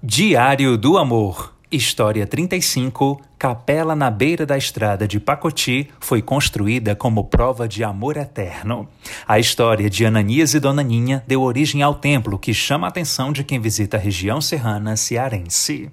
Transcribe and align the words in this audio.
Diário 0.00 0.78
do 0.78 0.96
Amor, 0.96 1.52
História 1.72 2.24
35, 2.24 3.20
Capela 3.36 3.96
na 3.96 4.08
beira 4.08 4.46
da 4.46 4.56
estrada 4.56 5.08
de 5.08 5.18
Pacoti 5.18 5.90
foi 5.98 6.22
construída 6.22 6.94
como 6.94 7.24
prova 7.24 7.66
de 7.66 7.82
amor 7.82 8.16
eterno. 8.16 8.88
A 9.26 9.40
história 9.40 9.90
de 9.90 10.06
Ananias 10.06 10.54
e 10.54 10.60
Dona 10.60 10.84
Ninha 10.84 11.24
deu 11.26 11.42
origem 11.42 11.82
ao 11.82 11.96
templo 11.96 12.38
que 12.38 12.54
chama 12.54 12.86
a 12.86 12.90
atenção 12.90 13.32
de 13.32 13.42
quem 13.42 13.58
visita 13.58 13.96
a 13.96 14.00
região 14.00 14.40
serrana 14.40 14.96
cearense. 14.96 15.90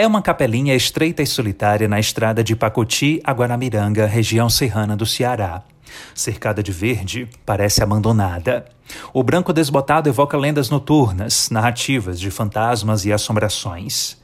É 0.00 0.06
uma 0.06 0.22
capelinha 0.22 0.74
estreita 0.74 1.20
e 1.20 1.26
solitária 1.26 1.86
na 1.86 2.00
estrada 2.00 2.42
de 2.42 2.56
Pacoti 2.56 3.20
a 3.22 3.32
Guaramiranga, 3.32 4.06
região 4.06 4.48
serrana 4.48 4.96
do 4.96 5.04
Ceará. 5.04 5.62
Cercada 6.14 6.62
de 6.62 6.72
verde, 6.72 7.28
parece 7.44 7.82
abandonada. 7.82 8.64
O 9.12 9.22
branco 9.22 9.52
desbotado 9.52 10.08
evoca 10.08 10.38
lendas 10.38 10.70
noturnas, 10.70 11.50
narrativas 11.50 12.18
de 12.18 12.30
fantasmas 12.30 13.04
e 13.04 13.12
assombrações. 13.12 14.16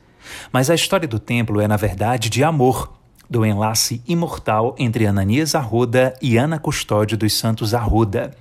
Mas 0.50 0.70
a 0.70 0.74
história 0.74 1.06
do 1.06 1.18
templo 1.18 1.60
é, 1.60 1.68
na 1.68 1.76
verdade, 1.76 2.30
de 2.30 2.42
amor, 2.42 2.90
do 3.28 3.44
enlace 3.44 4.02
imortal 4.08 4.74
entre 4.78 5.06
Ananias 5.06 5.54
Arruda 5.54 6.14
e 6.22 6.38
Ana 6.38 6.58
Custódio 6.58 7.18
dos 7.18 7.34
Santos 7.34 7.74
Arruda. 7.74 8.34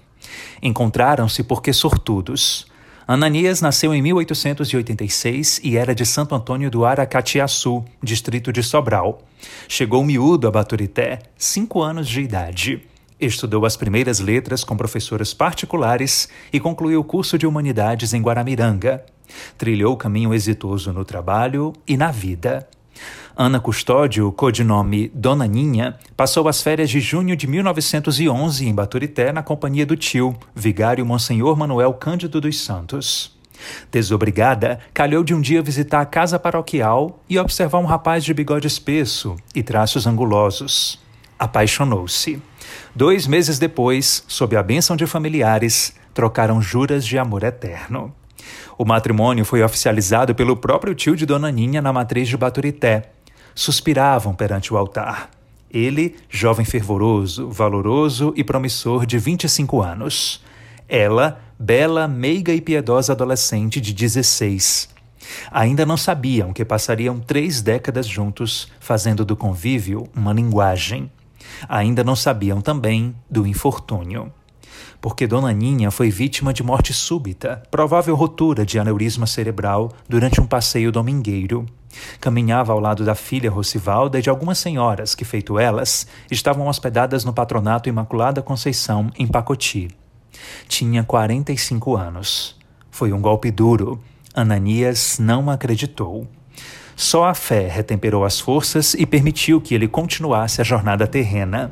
Encontraram-se 0.64 1.44
porque 1.44 1.74
sortudos. 1.74 2.66
Ananias 3.08 3.62
nasceu 3.62 3.94
em 3.94 4.02
1886 4.02 5.62
e 5.64 5.78
era 5.78 5.94
de 5.94 6.04
Santo 6.04 6.34
Antônio 6.34 6.72
do 6.72 6.84
Aracatiaçu, 6.84 7.86
distrito 8.02 8.52
de 8.52 8.64
Sobral. 8.64 9.22
Chegou 9.68 10.04
miúdo 10.04 10.48
a 10.48 10.52
Baturité, 10.52 11.20
cinco 11.38 11.84
anos 11.84 12.08
de 12.08 12.22
idade. 12.22 12.82
Estudou 13.22 13.64
as 13.64 13.78
primeiras 13.78 14.20
letras 14.20 14.64
com 14.64 14.76
professoras 14.76 15.36
particulares 15.36 16.28
e 16.52 16.60
concluiu 16.60 17.02
o 17.02 17.04
curso 17.04 17.38
de 17.38 17.46
Humanidades 17.46 18.12
em 18.12 18.22
Guaramiranga. 18.24 19.06
Trilhou 19.56 19.96
caminho 19.96 20.34
exitoso 20.34 20.92
no 20.92 21.06
trabalho 21.06 21.74
e 21.88 21.96
na 21.96 22.10
vida. 22.10 22.68
Ana 23.38 23.60
Custódio, 23.60 24.32
codinome 24.32 25.12
Dona 25.14 25.46
Ninha, 25.46 25.98
passou 26.16 26.48
as 26.48 26.62
férias 26.62 26.90
de 26.90 27.02
junho 27.02 27.36
de 27.36 27.48
1911 27.48 28.66
em 28.66 28.74
Baturité 28.74 29.34
na 29.34 29.44
companhia 29.44 29.86
do 29.86 29.98
tio, 29.98 30.36
vigário 30.56 31.06
Monsenhor 31.06 31.58
Manuel 31.58 31.94
Cândido 31.94 32.40
dos 32.40 32.60
Santos. 32.60 33.36
Desobrigada, 33.92 34.80
calhou 34.94 35.24
de 35.24 35.34
um 35.34 35.42
dia 35.42 35.62
visitar 35.62 36.02
a 36.02 36.06
casa 36.06 36.40
paroquial 36.40 37.20
e 37.30 37.38
observar 37.38 37.80
um 37.80 37.86
rapaz 37.86 38.24
de 38.24 38.34
bigode 38.34 38.68
espesso 38.68 39.36
e 39.54 39.62
traços 39.62 40.08
angulosos. 40.08 41.00
Apaixonou-se. 41.38 42.42
Dois 42.96 43.28
meses 43.28 43.60
depois, 43.60 44.24
sob 44.28 44.56
a 44.56 44.64
bênção 44.64 44.96
de 44.96 45.06
familiares, 45.06 45.94
trocaram 46.14 46.62
juras 46.62 47.06
de 47.06 47.18
amor 47.18 47.44
eterno. 47.44 48.14
O 48.78 48.86
matrimônio 48.86 49.46
foi 49.46 49.64
oficializado 49.64 50.36
pelo 50.36 50.56
próprio 50.56 50.94
tio 50.94 51.16
de 51.16 51.26
Dona 51.26 51.52
Ninha 51.52 51.82
na 51.82 51.94
matriz 51.94 52.28
de 52.28 52.38
Baturité. 52.38 53.12
Suspiravam 53.54 54.34
perante 54.34 54.74
o 54.74 54.78
altar. 54.78 55.30
Ele, 55.72 56.16
jovem 56.30 56.66
fervoroso, 56.66 57.50
valoroso 57.50 58.34
e 58.36 58.44
promissor 58.44 59.06
de 59.06 59.18
25 59.18 59.82
anos. 59.82 60.44
Ela, 60.88 61.42
bela, 61.60 62.08
meiga 62.08 62.54
e 62.54 62.62
piedosa 62.62 63.14
adolescente 63.14 63.82
de 63.82 63.94
16. 63.94 64.90
Ainda 65.52 65.86
não 65.86 65.98
sabiam 65.98 66.54
que 66.54 66.64
passariam 66.64 67.20
três 67.20 67.62
décadas 67.62 68.08
juntos, 68.08 68.72
fazendo 68.80 69.26
do 69.26 69.36
convívio 69.36 70.08
uma 70.16 70.34
linguagem. 70.34 71.12
Ainda 71.68 72.04
não 72.04 72.16
sabiam 72.16 72.62
também 72.62 73.16
do 73.30 73.46
infortúnio. 73.46 74.32
Porque 75.00 75.28
Dona 75.28 75.52
Ninha 75.52 75.92
foi 75.92 76.10
vítima 76.10 76.54
de 76.54 76.64
morte 76.64 76.94
súbita, 76.94 77.62
provável 77.70 78.16
rotura 78.16 78.66
de 78.66 78.80
aneurisma 78.80 79.28
cerebral 79.28 79.92
durante 80.08 80.42
um 80.42 80.48
passeio 80.48 80.92
domingueiro. 80.92 81.66
Caminhava 82.20 82.74
ao 82.74 82.80
lado 82.80 83.06
da 83.06 83.16
filha 83.16 83.50
Rocivalda 83.50 84.20
e 84.20 84.22
de 84.22 84.30
algumas 84.30 84.58
senhoras 84.58 85.16
que, 85.16 85.24
feito 85.24 85.58
elas, 85.60 86.08
estavam 86.30 86.68
hospedadas 86.68 87.24
no 87.24 87.34
patronato 87.34 87.90
Imaculada 87.90 88.42
Conceição, 88.42 89.10
em 89.18 89.28
Pacoti. 89.28 89.90
Tinha 90.68 91.04
45 91.04 91.96
anos. 91.96 92.56
Foi 92.92 93.12
um 93.14 93.22
golpe 93.22 93.52
duro. 93.52 94.02
Ananias 94.34 95.18
não 95.20 95.50
acreditou. 95.50 96.28
Só 96.96 97.26
a 97.26 97.34
fé 97.34 97.68
retemperou 97.68 98.24
as 98.24 98.40
forças 98.40 98.94
e 98.94 99.06
permitiu 99.06 99.60
que 99.60 99.76
ele 99.76 99.88
continuasse 99.88 100.62
a 100.62 100.64
jornada 100.64 101.06
terrena. 101.06 101.72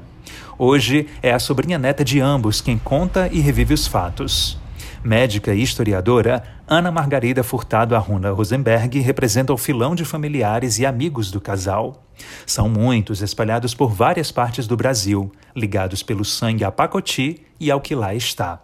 Hoje 0.57 1.07
é 1.21 1.31
a 1.31 1.39
sobrinha 1.39 1.77
neta 1.77 2.03
de 2.03 2.19
ambos 2.19 2.61
quem 2.61 2.77
conta 2.77 3.29
e 3.31 3.39
revive 3.39 3.73
os 3.73 3.87
fatos. 3.87 4.57
Médica 5.03 5.53
e 5.53 5.61
historiadora, 5.61 6.41
Ana 6.65 6.89
Margarida 6.89 7.43
Furtado 7.43 7.93
Arruna 7.93 8.31
Rosenberg 8.31 8.99
representa 9.01 9.51
o 9.51 9.57
filão 9.57 9.93
de 9.95 10.05
familiares 10.05 10.79
e 10.79 10.85
amigos 10.85 11.29
do 11.29 11.41
casal. 11.41 12.05
São 12.45 12.69
muitos, 12.69 13.21
espalhados 13.21 13.73
por 13.73 13.91
várias 13.91 14.31
partes 14.31 14.65
do 14.65 14.77
Brasil, 14.77 15.29
ligados 15.53 16.01
pelo 16.01 16.23
sangue 16.23 16.63
a 16.63 16.71
Pacoti 16.71 17.41
e 17.59 17.69
ao 17.69 17.81
que 17.81 17.93
lá 17.93 18.15
está. 18.15 18.61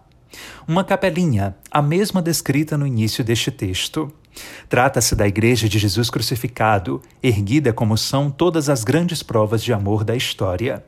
Uma 0.67 0.83
capelinha, 0.83 1.55
a 1.69 1.81
mesma 1.81 2.21
descrita 2.21 2.77
no 2.77 2.87
início 2.87 3.23
deste 3.23 3.51
texto. 3.51 4.09
Trata-se 4.69 5.15
da 5.15 5.27
Igreja 5.27 5.67
de 5.67 5.77
Jesus 5.77 6.09
crucificado, 6.09 7.01
erguida 7.21 7.73
como 7.73 7.97
são 7.97 8.31
todas 8.31 8.69
as 8.69 8.83
grandes 8.83 9.21
provas 9.21 9.61
de 9.61 9.73
amor 9.73 10.05
da 10.05 10.15
história. 10.15 10.83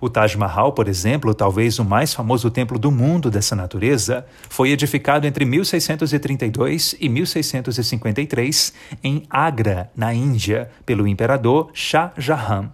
O 0.00 0.08
Taj 0.08 0.36
Mahal, 0.36 0.72
por 0.72 0.88
exemplo, 0.88 1.34
talvez 1.34 1.78
o 1.78 1.84
mais 1.84 2.14
famoso 2.14 2.50
templo 2.50 2.78
do 2.78 2.90
mundo 2.90 3.30
dessa 3.30 3.54
natureza, 3.54 4.26
foi 4.48 4.70
edificado 4.70 5.26
entre 5.26 5.44
1632 5.44 6.96
e 7.00 7.08
1653 7.08 8.72
em 9.02 9.22
Agra, 9.28 9.90
na 9.96 10.12
Índia, 10.12 10.70
pelo 10.84 11.06
imperador 11.06 11.70
Shah 11.72 12.12
Jahan. 12.16 12.70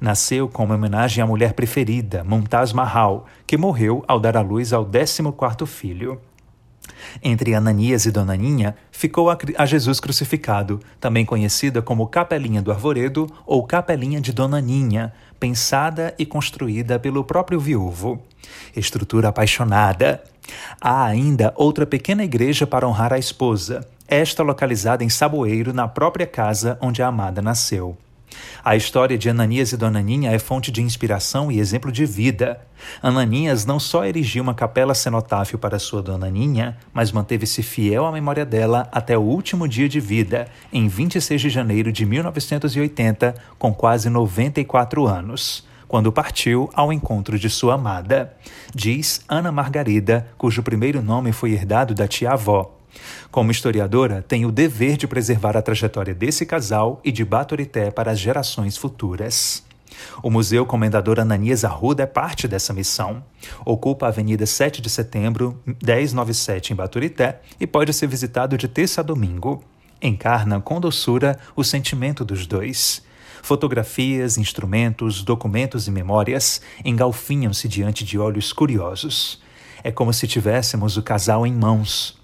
Nasceu 0.00 0.48
como 0.48 0.74
homenagem 0.74 1.22
à 1.22 1.26
mulher 1.26 1.52
preferida, 1.52 2.24
Mumtaz 2.24 2.72
Mahal, 2.72 3.26
que 3.46 3.56
morreu 3.56 4.04
ao 4.06 4.20
dar 4.20 4.36
à 4.36 4.40
luz 4.40 4.72
ao 4.72 4.84
14º 4.84 5.66
filho. 5.66 6.20
Entre 7.22 7.54
Ananias 7.54 8.06
e 8.06 8.10
Dona 8.10 8.36
Ninha 8.36 8.74
ficou 8.90 9.30
a, 9.30 9.66
Jesus 9.66 10.00
crucificado, 10.00 10.80
também 11.00 11.24
conhecida 11.24 11.80
como 11.80 12.06
Capelinha 12.06 12.62
do 12.62 12.72
Arvoredo 12.72 13.26
ou 13.46 13.66
Capelinha 13.66 14.20
de 14.20 14.32
Dona 14.32 14.60
Ninha, 14.60 15.12
pensada 15.38 16.14
e 16.18 16.26
construída 16.26 16.98
pelo 16.98 17.24
próprio 17.24 17.58
viúvo. 17.58 18.22
Estrutura 18.76 19.28
apaixonada. 19.28 20.22
Há 20.80 21.04
ainda 21.04 21.52
outra 21.56 21.86
pequena 21.86 22.24
igreja 22.24 22.66
para 22.66 22.86
honrar 22.86 23.12
a 23.12 23.18
esposa, 23.18 23.86
esta 24.08 24.42
localizada 24.42 25.04
em 25.04 25.08
Saboeiro, 25.08 25.72
na 25.72 25.86
própria 25.86 26.26
casa 26.26 26.76
onde 26.80 27.02
a 27.02 27.06
amada 27.06 27.40
nasceu. 27.40 27.96
A 28.64 28.76
história 28.76 29.16
de 29.16 29.28
Ananias 29.28 29.72
e 29.72 29.76
Dona 29.76 30.00
Ninha 30.00 30.30
é 30.30 30.38
fonte 30.38 30.70
de 30.70 30.82
inspiração 30.82 31.50
e 31.50 31.58
exemplo 31.58 31.90
de 31.90 32.04
vida. 32.04 32.60
Ananias 33.02 33.64
não 33.64 33.78
só 33.80 34.04
erigiu 34.04 34.42
uma 34.42 34.54
capela 34.54 34.94
cenotáfio 34.94 35.58
para 35.58 35.78
sua 35.78 36.02
Dona 36.02 36.30
Ninha, 36.30 36.76
mas 36.92 37.12
manteve-se 37.12 37.62
fiel 37.62 38.06
à 38.06 38.12
memória 38.12 38.44
dela 38.44 38.88
até 38.92 39.16
o 39.16 39.22
último 39.22 39.66
dia 39.66 39.88
de 39.88 40.00
vida, 40.00 40.48
em 40.72 40.88
26 40.88 41.40
de 41.40 41.50
janeiro 41.50 41.92
de 41.92 42.04
1980, 42.04 43.34
com 43.58 43.72
quase 43.72 44.08
94 44.08 45.06
anos 45.06 45.68
quando 45.90 46.12
partiu 46.12 46.70
ao 46.72 46.92
encontro 46.92 47.36
de 47.36 47.50
sua 47.50 47.74
amada. 47.74 48.32
Diz 48.72 49.24
Ana 49.28 49.50
Margarida, 49.50 50.28
cujo 50.38 50.62
primeiro 50.62 51.02
nome 51.02 51.32
foi 51.32 51.50
herdado 51.50 51.94
da 51.94 52.06
tia-avó. 52.06 52.79
Como 53.30 53.50
historiadora, 53.50 54.24
tenho 54.26 54.48
o 54.48 54.52
dever 54.52 54.96
de 54.96 55.06
preservar 55.06 55.56
a 55.56 55.62
trajetória 55.62 56.14
desse 56.14 56.44
casal 56.44 57.00
e 57.04 57.12
de 57.12 57.24
Baturité 57.24 57.90
para 57.90 58.10
as 58.10 58.18
gerações 58.18 58.76
futuras. 58.76 59.62
O 60.22 60.30
Museu 60.30 60.64
Comendador 60.64 61.18
Ananias 61.18 61.64
Arruda 61.64 62.02
é 62.02 62.06
parte 62.06 62.46
dessa 62.48 62.72
missão. 62.72 63.22
Ocupa 63.64 64.06
a 64.06 64.08
Avenida 64.08 64.46
7 64.46 64.80
de 64.80 64.88
Setembro, 64.88 65.60
1097 65.84 66.72
em 66.72 66.76
Baturité 66.76 67.40
e 67.58 67.66
pode 67.66 67.92
ser 67.92 68.06
visitado 68.06 68.56
de 68.56 68.68
terça 68.68 69.00
a 69.00 69.04
domingo. 69.04 69.62
Encarna 70.02 70.60
com 70.60 70.80
doçura 70.80 71.38
o 71.54 71.62
sentimento 71.62 72.24
dos 72.24 72.46
dois. 72.46 73.02
Fotografias, 73.42 74.36
instrumentos, 74.38 75.22
documentos 75.22 75.86
e 75.86 75.90
memórias 75.90 76.60
engalfinham-se 76.84 77.68
diante 77.68 78.04
de 78.04 78.18
olhos 78.18 78.52
curiosos. 78.52 79.40
É 79.82 79.90
como 79.90 80.12
se 80.12 80.26
tivéssemos 80.26 80.96
o 80.96 81.02
casal 81.02 81.46
em 81.46 81.52
mãos, 81.52 82.19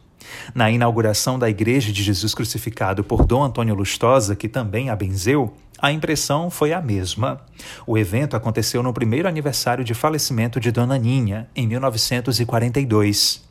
na 0.54 0.70
inauguração 0.70 1.38
da 1.38 1.48
Igreja 1.48 1.92
de 1.92 2.02
Jesus 2.02 2.34
Crucificado 2.34 3.04
por 3.04 3.24
Dom 3.24 3.42
Antônio 3.42 3.74
Lustosa, 3.74 4.36
que 4.36 4.48
também 4.48 4.90
a 4.90 4.96
benzeu, 4.96 5.54
a 5.78 5.92
impressão 5.92 6.50
foi 6.50 6.72
a 6.72 6.80
mesma. 6.80 7.40
O 7.86 7.98
evento 7.98 8.34
aconteceu 8.34 8.82
no 8.82 8.92
primeiro 8.92 9.28
aniversário 9.28 9.84
de 9.84 9.92
falecimento 9.92 10.58
de 10.58 10.70
Dona 10.70 10.96
Ninha, 10.96 11.48
em 11.54 11.66
1942. 11.66 13.44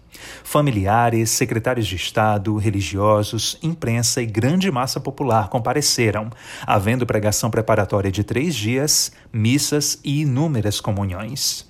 Familiares, 0.43 1.29
secretários 1.29 1.85
de 1.87 1.95
Estado, 1.95 2.55
religiosos, 2.57 3.57
imprensa 3.61 4.21
e 4.21 4.25
grande 4.25 4.71
massa 4.71 4.99
popular 4.99 5.49
compareceram, 5.49 6.29
havendo 6.65 7.05
pregação 7.05 7.51
preparatória 7.51 8.11
de 8.11 8.23
três 8.23 8.55
dias, 8.55 9.11
missas 9.31 9.99
e 10.03 10.21
inúmeras 10.21 10.79
comunhões. 10.79 11.65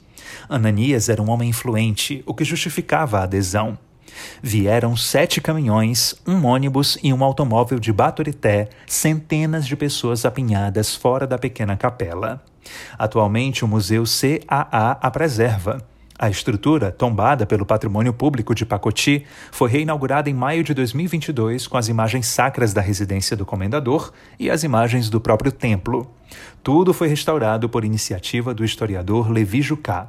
Ananias 0.47 1.09
era 1.09 1.21
um 1.21 1.29
homem 1.29 1.49
influente, 1.49 2.23
o 2.25 2.33
que 2.33 2.43
justificava 2.43 3.19
a 3.19 3.23
adesão. 3.23 3.77
Vieram 4.41 4.95
sete 4.95 5.41
caminhões, 5.41 6.15
um 6.25 6.45
ônibus 6.45 6.97
e 7.03 7.13
um 7.13 7.23
automóvel 7.23 7.79
de 7.79 7.91
Baturité, 7.91 8.69
centenas 8.87 9.65
de 9.65 9.75
pessoas 9.75 10.25
apinhadas 10.25 10.95
fora 10.95 11.25
da 11.25 11.37
pequena 11.37 11.75
capela. 11.75 12.43
Atualmente, 12.97 13.63
o 13.63 13.67
Museu 13.67 14.03
CAA 14.03 14.97
a 15.01 15.11
preserva. 15.11 15.85
A 16.17 16.29
estrutura, 16.29 16.93
tombada 16.93 17.45
pelo 17.45 17.65
Patrimônio 17.65 18.13
Público 18.13 18.55
de 18.55 18.65
Pacoti, 18.65 19.25
foi 19.51 19.69
reinaugurada 19.69 20.29
em 20.29 20.33
maio 20.33 20.63
de 20.63 20.73
2022 20.73 21.67
com 21.67 21.77
as 21.77 21.89
imagens 21.89 22.25
sacras 22.25 22.73
da 22.73 22.79
residência 22.79 23.35
do 23.35 23.45
comendador 23.45 24.13
e 24.39 24.49
as 24.49 24.63
imagens 24.63 25.09
do 25.09 25.19
próprio 25.19 25.51
templo. 25.51 26.09
Tudo 26.63 26.93
foi 26.93 27.09
restaurado 27.09 27.67
por 27.67 27.83
iniciativa 27.83 28.53
do 28.53 28.63
historiador 28.63 29.29
Levi 29.29 29.61
Jucá. 29.61 30.07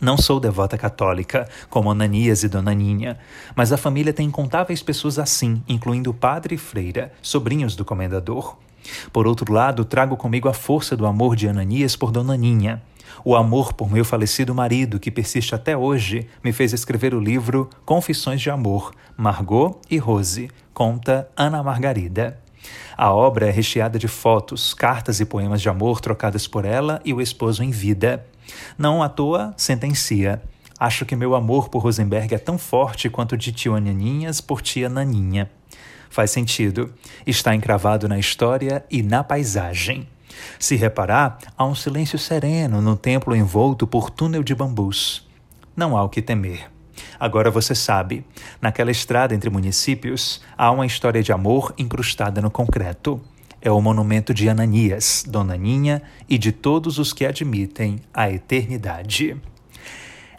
Não 0.00 0.16
sou 0.16 0.38
devota 0.38 0.78
católica, 0.78 1.48
como 1.68 1.90
Ananias 1.90 2.44
e 2.44 2.48
Dona 2.48 2.72
Ninha, 2.72 3.18
mas 3.56 3.72
a 3.72 3.76
família 3.76 4.12
tem 4.12 4.28
incontáveis 4.28 4.80
pessoas 4.80 5.18
assim, 5.18 5.60
incluindo 5.68 6.14
padre 6.14 6.54
e 6.54 6.58
freira, 6.58 7.12
sobrinhos 7.20 7.74
do 7.74 7.84
comendador. 7.84 8.56
Por 9.12 9.26
outro 9.26 9.52
lado, 9.52 9.84
trago 9.84 10.16
comigo 10.16 10.48
a 10.48 10.54
força 10.54 10.96
do 10.96 11.04
amor 11.04 11.34
de 11.34 11.48
Ananias 11.48 11.96
por 11.96 12.12
Dona 12.12 12.36
Ninha. 12.36 12.80
O 13.24 13.34
amor 13.34 13.72
por 13.72 13.90
meu 13.90 14.04
falecido 14.04 14.54
marido, 14.54 15.00
que 15.00 15.10
persiste 15.10 15.52
até 15.52 15.76
hoje, 15.76 16.28
me 16.44 16.52
fez 16.52 16.72
escrever 16.72 17.12
o 17.12 17.20
livro 17.20 17.68
Confissões 17.84 18.40
de 18.40 18.50
Amor, 18.50 18.94
Margot 19.16 19.80
e 19.90 19.98
Rose, 19.98 20.48
conta 20.72 21.28
Ana 21.36 21.60
Margarida. 21.60 22.38
A 22.96 23.12
obra 23.12 23.48
é 23.48 23.50
recheada 23.50 23.98
de 23.98 24.08
fotos, 24.08 24.74
cartas 24.74 25.20
e 25.20 25.24
poemas 25.24 25.62
de 25.62 25.68
amor 25.68 26.00
trocadas 26.00 26.46
por 26.46 26.64
ela 26.64 27.00
e 27.04 27.14
o 27.14 27.20
esposo 27.20 27.62
em 27.62 27.70
vida. 27.70 28.26
Não 28.76 29.02
à 29.02 29.08
toa, 29.08 29.54
sentencia. 29.56 30.42
Acho 30.78 31.04
que 31.04 31.16
meu 31.16 31.34
amor 31.34 31.68
por 31.68 31.82
Rosenberg 31.82 32.34
é 32.34 32.38
tão 32.38 32.56
forte 32.56 33.10
quanto 33.10 33.36
de 33.36 33.52
tio 33.52 33.74
Ananinhas 33.74 34.40
por 34.40 34.62
tia 34.62 34.88
Naninha. 34.88 35.50
Faz 36.10 36.30
sentido. 36.30 36.92
Está 37.26 37.54
encravado 37.54 38.08
na 38.08 38.18
história 38.18 38.84
e 38.90 39.02
na 39.02 39.22
paisagem. 39.22 40.08
Se 40.58 40.76
reparar, 40.76 41.38
há 41.56 41.64
um 41.64 41.74
silêncio 41.74 42.18
sereno 42.18 42.80
no 42.80 42.96
templo 42.96 43.34
envolto 43.34 43.86
por 43.86 44.10
túnel 44.10 44.42
de 44.42 44.54
bambus. 44.54 45.26
Não 45.76 45.96
há 45.96 46.02
o 46.02 46.08
que 46.08 46.22
temer. 46.22 46.77
Agora 47.18 47.50
você 47.50 47.74
sabe, 47.74 48.24
naquela 48.60 48.90
estrada 48.90 49.34
entre 49.34 49.50
municípios 49.50 50.40
há 50.56 50.70
uma 50.70 50.86
história 50.86 51.22
de 51.22 51.32
amor 51.32 51.74
incrustada 51.78 52.40
no 52.40 52.50
concreto. 52.50 53.20
É 53.60 53.70
o 53.70 53.80
monumento 53.80 54.32
de 54.32 54.48
Ananias, 54.48 55.24
Dona 55.26 55.56
Ninha 55.56 56.02
e 56.28 56.38
de 56.38 56.52
todos 56.52 56.98
os 56.98 57.12
que 57.12 57.26
admitem 57.26 58.00
a 58.14 58.30
eternidade. 58.30 59.36